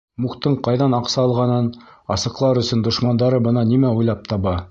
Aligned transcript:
Муктың 0.23 0.53
ҡайҙан 0.67 0.95
аҡса 0.99 1.19
алғанын 1.23 1.67
асыҡлар 2.17 2.61
өсөн 2.63 2.83
дошмандары 2.89 3.43
бына 3.49 3.67
нимә 3.75 3.95
уйлап 4.01 4.29
таба. 4.35 4.59